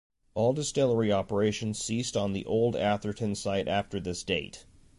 All 0.33 0.53
distillery 0.53 1.11
operations 1.11 1.77
ceased 1.77 2.17
on 2.17 2.33
the 2.33 2.43
old 2.45 2.75
Atherton 2.75 3.35
site 3.35 3.67
after 3.67 3.99
this 3.99 4.23
date. 4.23 4.65